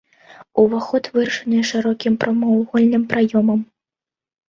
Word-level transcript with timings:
Уваход 0.63 1.09
вырашаны 1.17 1.61
шырокім 1.73 2.17
прамавугольным 2.25 3.09
праёмам. 3.15 3.65